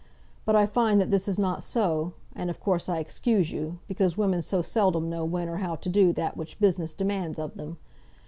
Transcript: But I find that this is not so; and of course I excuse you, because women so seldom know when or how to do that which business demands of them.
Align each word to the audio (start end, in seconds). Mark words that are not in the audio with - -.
But 0.45 0.55
I 0.55 0.65
find 0.65 0.99
that 0.99 1.11
this 1.11 1.27
is 1.27 1.37
not 1.37 1.61
so; 1.61 2.13
and 2.35 2.49
of 2.49 2.59
course 2.59 2.89
I 2.89 2.97
excuse 2.97 3.51
you, 3.51 3.77
because 3.87 4.17
women 4.17 4.41
so 4.41 4.63
seldom 4.63 5.11
know 5.11 5.23
when 5.25 5.47
or 5.47 5.57
how 5.57 5.75
to 5.75 5.89
do 5.89 6.11
that 6.13 6.35
which 6.35 6.59
business 6.59 6.95
demands 6.95 7.37
of 7.37 7.53
them. 7.53 7.77